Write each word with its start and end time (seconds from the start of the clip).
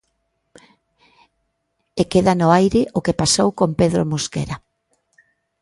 E 2.01 2.03
queda 2.11 2.33
no 2.39 2.47
aire 2.59 2.81
o 2.97 3.03
que 3.05 3.17
pasou 3.21 3.49
con 3.59 3.69
Pedro 3.79 4.03
Mosquera. 4.11 4.55